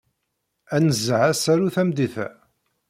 [0.75, 2.27] Ad nnezzeh asaru tameddit-a.